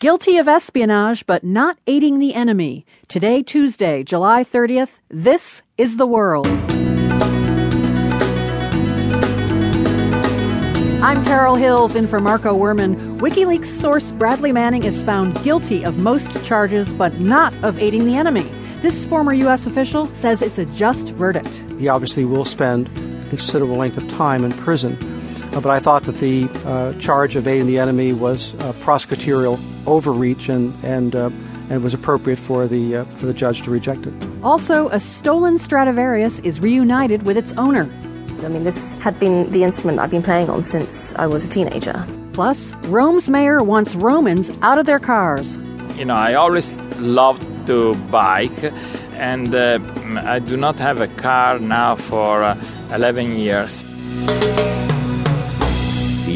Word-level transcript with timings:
Guilty 0.00 0.36
of 0.36 0.46
espionage, 0.46 1.26
but 1.26 1.42
not 1.42 1.76
aiding 1.88 2.20
the 2.20 2.32
enemy. 2.32 2.86
Today, 3.08 3.42
Tuesday, 3.42 4.04
July 4.04 4.44
30th, 4.44 4.90
this 5.08 5.60
is 5.76 5.96
the 5.96 6.06
world. 6.06 6.46
I'm 11.02 11.24
Carol 11.24 11.56
Hills 11.56 11.96
in 11.96 12.06
for 12.06 12.20
Marco 12.20 12.56
Werman. 12.56 13.18
WikiLeaks 13.18 13.66
source 13.80 14.12
Bradley 14.12 14.52
Manning 14.52 14.84
is 14.84 15.02
found 15.02 15.42
guilty 15.42 15.82
of 15.82 15.98
most 15.98 16.28
charges, 16.44 16.94
but 16.94 17.18
not 17.18 17.52
of 17.64 17.76
aiding 17.80 18.04
the 18.04 18.14
enemy. 18.14 18.48
This 18.82 19.04
former 19.06 19.32
U.S. 19.32 19.66
official 19.66 20.06
says 20.14 20.42
it's 20.42 20.58
a 20.58 20.64
just 20.64 21.06
verdict. 21.14 21.50
He 21.80 21.88
obviously 21.88 22.24
will 22.24 22.44
spend 22.44 22.86
a 22.86 23.30
considerable 23.30 23.74
length 23.74 23.96
of 23.96 24.08
time 24.10 24.44
in 24.44 24.52
prison, 24.52 24.96
but 25.52 25.66
I 25.66 25.80
thought 25.80 26.04
that 26.04 26.16
the 26.16 26.48
uh, 26.64 26.92
charge 26.94 27.36
of 27.36 27.46
aiding 27.46 27.66
the 27.66 27.78
enemy 27.78 28.12
was 28.12 28.54
uh, 28.54 28.72
prosecutorial 28.74 29.58
overreach 29.86 30.48
and 30.48 30.72
and 30.84 31.14
uh, 31.14 31.30
and 31.70 31.82
was 31.82 31.94
appropriate 31.94 32.38
for 32.38 32.66
the 32.66 32.96
uh, 32.96 33.04
for 33.16 33.26
the 33.26 33.34
judge 33.34 33.62
to 33.62 33.70
reject 33.70 34.06
it. 34.06 34.14
Also, 34.42 34.88
a 34.90 35.00
stolen 35.00 35.58
Stradivarius 35.58 36.38
is 36.40 36.60
reunited 36.60 37.24
with 37.24 37.36
its 37.36 37.52
owner. 37.54 37.90
I 38.44 38.48
mean, 38.48 38.64
this 38.64 38.94
had 38.94 39.18
been 39.18 39.50
the 39.50 39.64
instrument 39.64 39.98
I've 39.98 40.10
been 40.10 40.22
playing 40.22 40.48
on 40.48 40.62
since 40.62 41.12
I 41.16 41.26
was 41.26 41.44
a 41.44 41.48
teenager. 41.48 42.06
Plus, 42.32 42.72
Rome's 42.86 43.28
mayor 43.28 43.64
wants 43.64 43.96
Romans 43.96 44.50
out 44.62 44.78
of 44.78 44.86
their 44.86 45.00
cars. 45.00 45.56
You 45.96 46.04
know, 46.04 46.14
I 46.14 46.34
always 46.34 46.72
loved 46.98 47.44
to 47.66 47.96
bike, 48.12 48.72
and 49.14 49.52
uh, 49.52 49.80
I 50.22 50.38
do 50.38 50.56
not 50.56 50.76
have 50.76 51.00
a 51.00 51.08
car 51.08 51.58
now 51.58 51.96
for 51.96 52.44
uh, 52.44 52.56
11 52.92 53.38
years. 53.38 53.84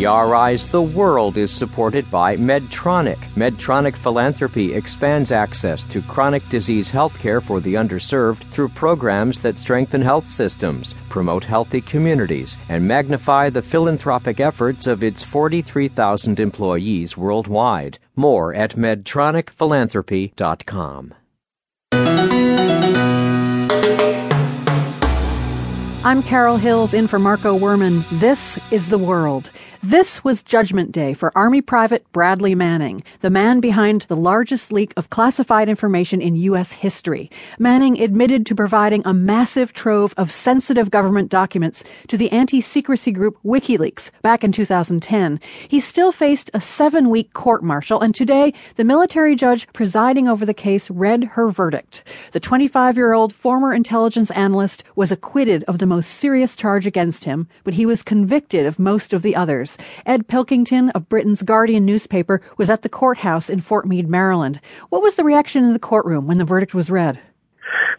PRI's 0.03 0.67
The 0.67 0.83
World 0.83 1.37
is 1.37 1.53
supported 1.53 2.11
by 2.11 2.37
Medtronic. 2.37 3.21
Medtronic 3.37 3.97
Philanthropy 3.97 4.75
expands 4.75 5.31
access 5.31 5.85
to 5.85 6.03
chronic 6.03 6.43
disease 6.49 6.91
healthcare 6.91 7.41
for 7.41 7.61
the 7.61 7.75
underserved 7.75 8.43
through 8.51 8.71
programs 8.71 9.39
that 9.39 9.61
strengthen 9.61 10.03
health 10.03 10.29
systems, 10.29 10.97
promote 11.09 11.45
healthy 11.45 11.81
communities, 11.81 12.57
and 12.69 12.85
magnify 12.85 13.49
the 13.49 13.63
philanthropic 13.63 14.41
efforts 14.41 14.89
of 14.89 15.05
its 15.05 15.23
43,000 15.23 16.41
employees 16.41 17.17
worldwide. 17.17 18.01
More 18.17 18.53
at 18.55 18.75
medtronicphilanthropy.com. 18.75 21.15
I'm 26.05 26.21
Carol 26.25 26.57
Hills 26.57 26.95
in 26.95 27.07
for 27.07 27.21
Marco 27.21 27.57
Werman. 27.57 28.05
This 28.19 28.59
is 28.73 28.89
The 28.89 28.99
World. 28.99 29.51
This 29.85 30.23
was 30.23 30.45
Judgment 30.45 30.93
Day 30.93 31.13
for 31.13 31.37
Army 31.37 31.61
Private 31.61 32.05
Bradley 32.13 32.55
Manning, 32.55 33.03
the 33.21 33.31
man 33.31 33.59
behind 33.59 34.03
the 34.03 34.17
largest 34.17 34.73
leak 34.73 34.93
of 34.97 35.11
classified 35.11 35.69
information 35.69 36.23
in 36.23 36.37
U.S. 36.37 36.73
history. 36.73 37.31
Manning 37.59 38.01
admitted 38.01 38.47
to 38.47 38.55
providing 38.55 39.03
a 39.05 39.13
massive 39.13 39.73
trove 39.73 40.15
of 40.17 40.31
sensitive 40.31 40.91
government 40.91 41.31
documents 41.31 41.83
to 42.07 42.17
the 42.17 42.31
anti-secrecy 42.31 43.11
group 43.11 43.37
WikiLeaks 43.45 44.11
back 44.23 44.45
in 44.45 44.53
2010. 44.53 45.41
He 45.69 45.81
still 45.81 46.13
faced 46.13 46.49
a 46.55 46.61
seven-week 46.61 47.33
court 47.33 47.65
martial, 47.65 48.01
and 48.01 48.15
today 48.15 48.55
the 48.77 48.85
military 48.85 49.35
judge 49.35 49.67
presiding 49.73 50.29
over 50.29 50.47
the 50.47 50.55
case 50.55 50.91
read 50.91 51.25
her 51.25 51.51
verdict. 51.51 52.05
The 52.31 52.41
25-year-old 52.41 53.35
former 53.35 53.75
intelligence 53.75 54.31
analyst 54.33 54.85
was 54.95 55.11
acquitted 55.11 55.65
of 55.65 55.79
the 55.79 55.92
most 55.93 56.15
serious 56.15 56.57
charge 56.57 56.87
against 56.87 57.25
him, 57.25 57.47
but 57.65 57.75
he 57.75 57.85
was 57.85 58.03
convicted 58.03 58.65
of 58.65 58.79
most 58.79 59.13
of 59.13 59.21
the 59.21 59.37
others. 59.37 59.77
Ed 60.07 60.27
Pilkington 60.27 60.89
of 60.91 61.07
Britain's 61.11 61.43
Guardian 61.43 61.85
newspaper 61.85 62.41
was 62.57 62.71
at 62.71 62.81
the 62.81 62.89
courthouse 62.89 63.51
in 63.51 63.61
Fort 63.61 63.87
Meade, 63.87 64.09
Maryland. 64.09 64.59
What 64.89 65.03
was 65.03 65.17
the 65.17 65.25
reaction 65.25 65.65
in 65.65 65.75
the 65.75 65.79
courtroom 65.79 66.27
when 66.27 66.39
the 66.39 66.47
verdict 66.47 66.73
was 66.73 66.89
read? 66.89 67.21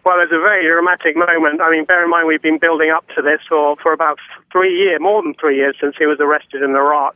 Well, 0.05 0.15
it 0.15 0.27
was 0.27 0.33
a 0.33 0.41
very 0.41 0.65
dramatic 0.65 1.15
moment. 1.15 1.61
I 1.61 1.69
mean, 1.69 1.85
bear 1.85 2.03
in 2.03 2.09
mind 2.09 2.27
we've 2.27 2.41
been 2.41 2.57
building 2.57 2.89
up 2.89 3.05
to 3.15 3.21
this 3.21 3.41
for, 3.47 3.75
for 3.77 3.93
about 3.93 4.17
three 4.51 4.75
years, 4.75 4.99
more 4.99 5.21
than 5.21 5.35
three 5.39 5.57
years 5.57 5.75
since 5.79 5.95
he 5.99 6.07
was 6.07 6.17
arrested 6.19 6.63
in 6.63 6.71
Iraq. 6.71 7.15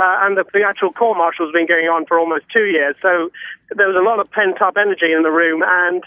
Uh, 0.00 0.16
and 0.22 0.36
the, 0.36 0.44
the 0.54 0.62
actual 0.62 0.92
court 0.92 1.18
martial 1.18 1.46
has 1.46 1.52
been 1.52 1.66
going 1.66 1.86
on 1.86 2.06
for 2.06 2.18
almost 2.18 2.44
two 2.52 2.66
years. 2.66 2.94
So 3.02 3.30
there 3.74 3.88
was 3.88 3.98
a 3.98 4.04
lot 4.04 4.20
of 4.20 4.30
pent 4.30 4.62
up 4.62 4.76
energy 4.78 5.10
in 5.10 5.22
the 5.22 5.34
room, 5.34 5.62
and 5.66 6.04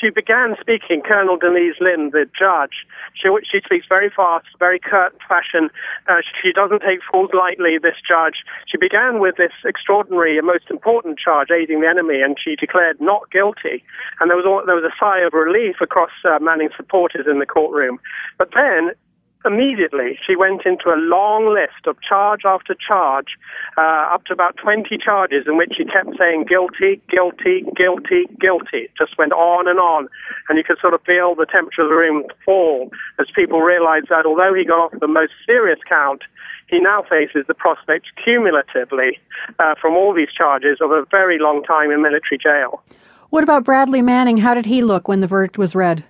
she 0.00 0.08
began 0.08 0.56
speaking, 0.60 1.02
Colonel 1.04 1.36
Denise 1.36 1.76
Lind, 1.78 2.12
the 2.12 2.24
judge. 2.32 2.88
She, 3.12 3.28
she 3.44 3.60
speaks 3.60 3.86
very 3.86 4.08
fast, 4.08 4.48
very 4.58 4.80
curt 4.80 5.12
fashion. 5.28 5.68
Uh, 6.08 6.24
she 6.40 6.52
doesn't 6.52 6.80
take 6.80 7.00
fools 7.04 7.30
lightly, 7.36 7.76
this 7.76 8.00
judge. 8.00 8.42
She 8.66 8.78
began 8.78 9.20
with 9.20 9.36
this 9.36 9.52
extraordinary 9.64 10.38
and 10.38 10.46
most 10.46 10.70
important 10.70 11.18
charge, 11.18 11.50
aiding 11.52 11.80
the 11.82 11.88
enemy, 11.88 12.22
and 12.22 12.36
she 12.40 12.56
declared 12.56 12.96
not 13.00 13.30
guilty. 13.30 13.84
And 14.20 14.30
there 14.30 14.40
was, 14.40 14.48
there 14.66 14.74
was 14.74 14.88
a 14.88 14.96
sigh 14.98 15.20
of 15.20 15.32
relief 15.36 15.76
across 15.84 16.16
uh, 16.24 16.38
Manning's 16.40 16.76
supporters 16.76 17.26
in 17.30 17.38
the 17.38 17.46
courtroom. 17.46 18.00
But 18.38 18.50
then 18.56 18.96
immediately 19.44 20.18
she 20.26 20.36
went 20.36 20.62
into 20.64 20.88
a 20.88 20.98
long 20.98 21.52
list 21.52 21.86
of 21.86 21.96
charge 22.00 22.42
after 22.44 22.74
charge, 22.74 23.36
uh, 23.76 24.08
up 24.12 24.24
to 24.26 24.32
about 24.32 24.56
20 24.56 24.96
charges 24.98 25.44
in 25.46 25.56
which 25.56 25.74
she 25.76 25.84
kept 25.84 26.16
saying 26.18 26.46
guilty, 26.48 27.00
guilty, 27.08 27.64
guilty, 27.76 28.24
guilty. 28.40 28.88
Just 28.96 29.18
went 29.18 29.32
on 29.32 29.68
and 29.68 29.78
on. 29.78 30.08
And 30.48 30.58
you 30.58 30.64
could 30.64 30.78
sort 30.80 30.94
of 30.94 31.02
feel 31.02 31.34
the 31.34 31.46
temperature 31.46 31.82
of 31.82 31.88
the 31.88 31.94
room 31.94 32.24
fall 32.44 32.90
as 33.18 33.26
people 33.34 33.60
realized 33.60 34.06
that 34.10 34.26
although 34.26 34.54
he 34.54 34.64
got 34.64 34.78
off 34.78 35.00
the 35.00 35.08
most 35.08 35.32
serious 35.46 35.78
count, 35.88 36.22
he 36.68 36.80
now 36.80 37.02
faces 37.08 37.44
the 37.46 37.54
prospect 37.54 38.06
cumulatively 38.22 39.18
uh, 39.58 39.74
from 39.80 39.94
all 39.94 40.14
these 40.14 40.32
charges 40.36 40.78
of 40.80 40.90
a 40.90 41.04
very 41.10 41.38
long 41.38 41.62
time 41.62 41.90
in 41.90 42.02
military 42.02 42.38
jail. 42.42 42.82
What 43.30 43.44
about 43.44 43.64
Bradley 43.64 44.00
Manning? 44.00 44.38
How 44.38 44.54
did 44.54 44.66
he 44.66 44.82
look 44.82 45.08
when 45.08 45.20
the 45.20 45.26
verdict 45.26 45.58
was 45.58 45.74
read? 45.74 46.04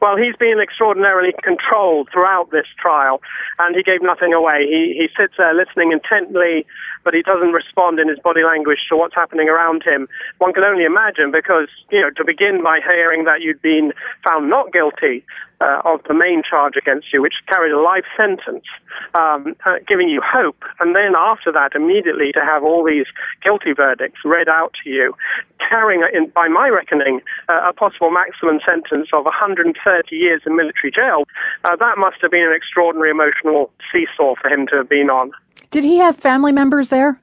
Well, 0.00 0.16
he's 0.16 0.36
been 0.36 0.60
extraordinarily 0.60 1.32
controlled 1.42 2.08
throughout 2.12 2.50
this 2.50 2.66
trial, 2.80 3.20
and 3.58 3.74
he 3.74 3.82
gave 3.82 4.02
nothing 4.02 4.32
away. 4.32 4.66
He, 4.68 4.94
he 4.98 5.08
sits 5.16 5.34
there 5.38 5.54
listening 5.54 5.92
intently, 5.92 6.66
but 7.06 7.14
he 7.14 7.22
doesn't 7.22 7.54
respond 7.54 8.00
in 8.00 8.08
his 8.08 8.18
body 8.18 8.42
language 8.42 8.82
to 8.90 8.96
what's 8.96 9.14
happening 9.14 9.48
around 9.48 9.86
him. 9.86 10.08
One 10.38 10.52
can 10.52 10.64
only 10.64 10.82
imagine 10.82 11.30
because, 11.30 11.70
you 11.88 12.00
know, 12.02 12.10
to 12.10 12.24
begin 12.26 12.64
by 12.64 12.80
hearing 12.82 13.22
that 13.30 13.40
you'd 13.40 13.62
been 13.62 13.92
found 14.26 14.50
not 14.50 14.72
guilty 14.72 15.22
uh, 15.60 15.80
of 15.86 16.02
the 16.08 16.14
main 16.14 16.42
charge 16.42 16.74
against 16.74 17.12
you, 17.12 17.22
which 17.22 17.38
carried 17.48 17.70
a 17.70 17.80
life 17.80 18.04
sentence, 18.18 18.66
um, 19.14 19.54
uh, 19.64 19.78
giving 19.86 20.08
you 20.08 20.20
hope, 20.20 20.58
and 20.80 20.96
then 20.96 21.14
after 21.16 21.52
that, 21.52 21.78
immediately 21.78 22.32
to 22.32 22.40
have 22.40 22.64
all 22.64 22.84
these 22.84 23.06
guilty 23.40 23.72
verdicts 23.72 24.20
read 24.24 24.48
out 24.48 24.74
to 24.82 24.90
you, 24.90 25.14
carrying, 25.62 26.02
in, 26.12 26.26
by 26.34 26.48
my 26.48 26.68
reckoning, 26.68 27.20
uh, 27.48 27.70
a 27.70 27.72
possible 27.72 28.10
maximum 28.10 28.58
sentence 28.66 29.08
of 29.12 29.24
130 29.24 29.78
years 30.10 30.42
in 30.44 30.56
military 30.56 30.90
jail, 30.90 31.22
uh, 31.64 31.76
that 31.76 31.96
must 31.98 32.18
have 32.20 32.32
been 32.32 32.50
an 32.50 32.52
extraordinary 32.54 33.10
emotional 33.10 33.70
seesaw 33.92 34.34
for 34.42 34.50
him 34.50 34.66
to 34.66 34.76
have 34.76 34.88
been 34.88 35.08
on. 35.08 35.30
Did 35.76 35.84
he 35.84 35.98
have 35.98 36.16
family 36.16 36.52
members 36.52 36.88
there? 36.88 37.20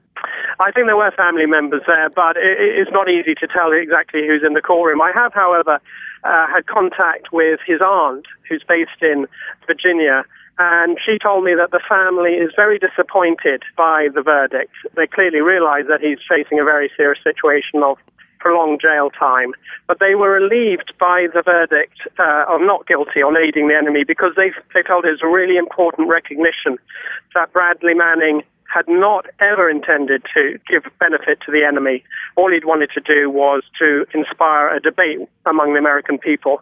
I 0.60 0.70
think 0.70 0.86
there 0.86 0.96
were 0.96 1.10
family 1.16 1.44
members 1.44 1.82
there, 1.88 2.08
but 2.08 2.36
it, 2.36 2.54
it's 2.56 2.92
not 2.92 3.10
easy 3.10 3.34
to 3.34 3.48
tell 3.48 3.72
exactly 3.72 4.20
who's 4.28 4.44
in 4.46 4.52
the 4.52 4.62
courtroom. 4.62 5.02
I 5.02 5.10
have, 5.12 5.34
however, 5.34 5.80
uh, 6.22 6.46
had 6.46 6.64
contact 6.68 7.32
with 7.32 7.58
his 7.66 7.80
aunt, 7.80 8.26
who's 8.48 8.62
based 8.62 9.02
in 9.02 9.26
Virginia, 9.66 10.22
and 10.56 10.98
she 11.04 11.18
told 11.18 11.42
me 11.42 11.56
that 11.58 11.72
the 11.72 11.80
family 11.88 12.34
is 12.34 12.52
very 12.54 12.78
disappointed 12.78 13.64
by 13.76 14.06
the 14.14 14.22
verdict. 14.22 14.70
They 14.94 15.08
clearly 15.08 15.40
realize 15.40 15.86
that 15.88 16.00
he's 16.00 16.18
facing 16.22 16.60
a 16.60 16.64
very 16.64 16.92
serious 16.96 17.18
situation 17.24 17.82
of 17.82 17.98
prolonged 18.44 18.78
jail 18.78 19.08
time, 19.08 19.54
but 19.88 19.98
they 20.00 20.14
were 20.14 20.32
relieved 20.32 20.92
by 21.00 21.26
the 21.32 21.40
verdict 21.40 21.96
uh, 22.18 22.44
of 22.46 22.60
not 22.60 22.86
guilty 22.86 23.22
on 23.22 23.36
aiding 23.40 23.68
the 23.68 23.74
enemy 23.74 24.04
because 24.04 24.32
they 24.36 24.52
they 24.74 24.82
felt 24.86 25.06
it 25.06 25.16
was 25.16 25.24
a 25.24 25.26
really 25.40 25.56
important 25.56 26.08
recognition 26.08 26.76
that 27.34 27.50
Bradley 27.54 27.94
Manning 27.94 28.42
had 28.68 28.84
not 28.86 29.24
ever 29.40 29.70
intended 29.70 30.22
to 30.34 30.58
give 30.68 30.82
benefit 31.00 31.38
to 31.46 31.52
the 31.52 31.64
enemy. 31.64 32.04
All 32.36 32.50
he'd 32.52 32.66
wanted 32.66 32.90
to 32.92 33.00
do 33.00 33.30
was 33.30 33.62
to 33.78 34.04
inspire 34.12 34.68
a 34.74 34.80
debate 34.80 35.20
among 35.46 35.72
the 35.72 35.78
American 35.78 36.18
people. 36.18 36.60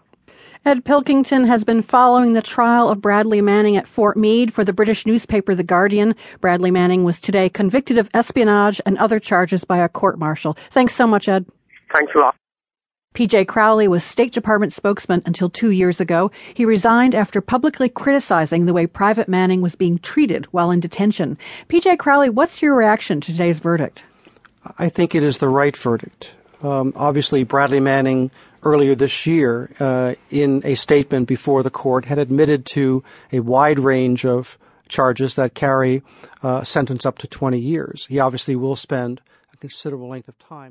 Ed 0.65 0.85
Pilkington 0.85 1.45
has 1.45 1.65
been 1.65 1.83
following 1.83 2.35
the 2.35 2.43
trial 2.43 2.89
of 2.89 3.01
Bradley 3.01 3.41
Manning 3.41 3.77
at 3.77 3.89
Fort 3.89 4.17
Meade 4.17 4.55
for 4.55 4.65
the 4.65 4.73
British 4.73 5.05
newspaper 5.05 5.57
The 5.57 5.65
Guardian. 5.65 6.15
Bradley 6.41 6.71
Manning 6.71 7.03
was 7.03 7.21
today 7.21 7.49
convicted 7.49 7.99
of 7.99 8.09
espionage 8.15 8.81
and 8.87 8.97
other 8.99 9.19
charges 9.19 9.65
by 9.65 9.79
a 9.79 9.89
court 9.89 10.21
martial. 10.21 10.57
Thanks 10.71 10.95
so 10.95 11.09
much, 11.09 11.29
Ed. 11.29 11.47
Thanks 11.95 12.13
a 12.15 12.19
lot. 12.19 12.37
PJ 13.15 13.47
Crowley 13.47 13.89
was 13.89 14.03
State 14.03 14.33
Department 14.33 14.73
spokesman 14.73 15.23
until 15.27 15.51
two 15.51 15.71
years 15.71 16.01
ago. 16.01 16.31
He 16.55 16.65
resigned 16.65 17.15
after 17.15 17.43
publicly 17.43 17.91
criticizing 17.91 18.65
the 18.65 18.73
way 18.73 18.87
Private 18.87 19.29
Manning 19.29 19.61
was 19.61 19.75
being 19.75 19.99
treated 19.99 20.47
while 20.47 20.71
in 20.71 20.81
detention. 20.81 21.37
PJ 21.69 21.99
Crowley, 21.99 22.31
what's 22.31 22.63
your 22.63 22.75
reaction 22.75 23.21
to 23.21 23.33
today's 23.33 23.59
verdict? 23.59 24.03
I 24.79 24.89
think 24.89 25.15
it 25.15 25.23
is 25.23 25.39
the 25.39 25.49
right 25.49 25.77
verdict. 25.77 26.35
Um, 26.63 26.95
obviously, 26.97 27.45
Bradley 27.45 27.81
Manning 27.81 28.31
earlier 28.63 28.95
this 28.95 29.27
year, 29.27 29.71
uh, 29.79 30.15
in 30.31 30.63
a 30.65 30.75
statement 30.75 31.29
before 31.29 31.63
the 31.63 31.71
court, 31.71 32.07
had 32.07 32.19
admitted 32.19 32.65
to 32.65 33.03
a 33.33 33.41
wide 33.41 33.79
range 33.79 34.25
of 34.25 34.57
charges 34.89 35.35
that 35.35 35.55
carry 35.55 36.03
uh, 36.43 36.61
a 36.63 36.65
sentence 36.65 37.05
up 37.05 37.19
to 37.19 37.27
20 37.27 37.59
years. 37.59 38.07
He 38.07 38.21
obviously 38.21 38.57
will 38.57 38.77
spend 38.77 39.21
a 39.53 39.57
considerable 39.57 40.09
length 40.09 40.29
of 40.29 40.39
time. 40.39 40.71